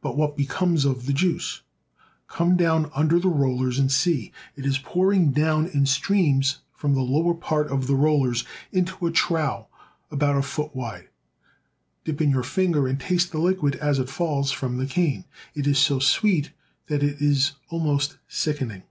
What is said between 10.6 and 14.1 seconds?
wide. Dip in your finger and taste the liquid as it